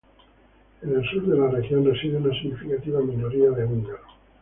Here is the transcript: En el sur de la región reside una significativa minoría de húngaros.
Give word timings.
En 0.81 0.95
el 0.95 1.05
sur 1.09 1.23
de 1.27 1.37
la 1.37 1.47
región 1.49 1.85
reside 1.85 2.17
una 2.17 2.33
significativa 2.33 2.99
minoría 3.01 3.51
de 3.51 3.65
húngaros. 3.65 4.17